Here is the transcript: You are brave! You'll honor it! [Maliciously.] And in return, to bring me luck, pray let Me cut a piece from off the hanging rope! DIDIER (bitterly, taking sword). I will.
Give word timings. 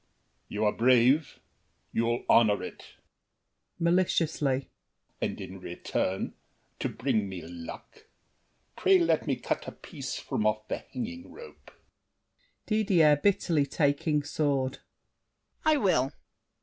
You 0.47 0.65
are 0.65 0.71
brave! 0.71 1.37
You'll 1.93 2.25
honor 2.27 2.63
it! 2.63 2.95
[Maliciously.] 3.79 4.67
And 5.21 5.39
in 5.39 5.59
return, 5.59 6.33
to 6.79 6.89
bring 6.89 7.29
me 7.29 7.43
luck, 7.43 8.07
pray 8.75 8.97
let 8.97 9.27
Me 9.27 9.35
cut 9.35 9.67
a 9.67 9.71
piece 9.71 10.15
from 10.17 10.47
off 10.47 10.67
the 10.67 10.79
hanging 10.79 11.29
rope! 11.31 11.69
DIDIER 12.65 13.17
(bitterly, 13.17 13.67
taking 13.67 14.23
sword). 14.23 14.79
I 15.63 15.77
will. 15.77 16.11